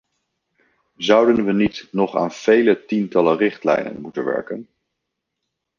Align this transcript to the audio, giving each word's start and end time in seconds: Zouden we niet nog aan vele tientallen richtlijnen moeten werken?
Zouden 0.97 1.45
we 1.45 1.51
niet 1.51 1.87
nog 1.91 2.15
aan 2.15 2.31
vele 2.31 2.85
tientallen 2.85 3.37
richtlijnen 3.37 4.01
moeten 4.01 4.25
werken? 4.25 4.69